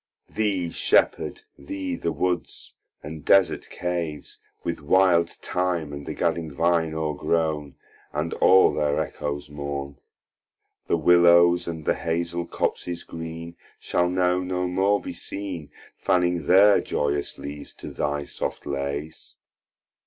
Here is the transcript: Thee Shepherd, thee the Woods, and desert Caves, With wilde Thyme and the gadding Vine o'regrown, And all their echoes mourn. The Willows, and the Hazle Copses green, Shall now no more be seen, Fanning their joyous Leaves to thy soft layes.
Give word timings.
Thee 0.27 0.71
Shepherd, 0.71 1.41
thee 1.59 1.95
the 1.95 2.11
Woods, 2.11 2.73
and 3.03 3.23
desert 3.23 3.69
Caves, 3.69 4.39
With 4.63 4.81
wilde 4.81 5.29
Thyme 5.29 5.93
and 5.93 6.07
the 6.07 6.15
gadding 6.15 6.51
Vine 6.51 6.95
o'regrown, 6.95 7.75
And 8.11 8.33
all 8.33 8.73
their 8.73 8.99
echoes 8.99 9.51
mourn. 9.51 9.97
The 10.87 10.97
Willows, 10.97 11.67
and 11.67 11.85
the 11.85 11.93
Hazle 11.93 12.47
Copses 12.49 13.03
green, 13.03 13.55
Shall 13.77 14.09
now 14.09 14.39
no 14.39 14.67
more 14.67 14.99
be 14.99 15.13
seen, 15.13 15.69
Fanning 15.99 16.47
their 16.47 16.81
joyous 16.81 17.37
Leaves 17.37 17.71
to 17.75 17.91
thy 17.91 18.23
soft 18.23 18.65
layes. 18.65 19.35